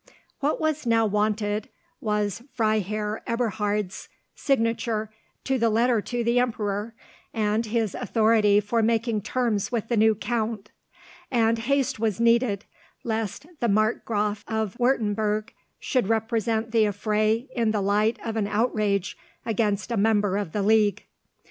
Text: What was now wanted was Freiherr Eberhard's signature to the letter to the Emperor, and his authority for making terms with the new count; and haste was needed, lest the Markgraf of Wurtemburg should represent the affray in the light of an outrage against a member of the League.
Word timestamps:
What 0.39 0.59
was 0.59 0.87
now 0.87 1.05
wanted 1.05 1.69
was 1.99 2.41
Freiherr 2.57 3.21
Eberhard's 3.27 4.09
signature 4.33 5.11
to 5.43 5.59
the 5.59 5.69
letter 5.69 6.01
to 6.01 6.23
the 6.23 6.39
Emperor, 6.39 6.95
and 7.35 7.67
his 7.67 7.93
authority 7.93 8.59
for 8.61 8.81
making 8.81 9.21
terms 9.21 9.71
with 9.71 9.89
the 9.89 9.97
new 9.97 10.15
count; 10.15 10.71
and 11.29 11.59
haste 11.59 11.99
was 11.99 12.19
needed, 12.19 12.65
lest 13.03 13.45
the 13.59 13.69
Markgraf 13.69 14.43
of 14.47 14.75
Wurtemburg 14.79 15.53
should 15.79 16.07
represent 16.09 16.71
the 16.71 16.85
affray 16.87 17.45
in 17.55 17.69
the 17.69 17.79
light 17.81 18.17
of 18.25 18.35
an 18.35 18.47
outrage 18.47 19.15
against 19.45 19.91
a 19.91 19.97
member 19.97 20.35
of 20.35 20.51
the 20.51 20.63
League. 20.63 21.05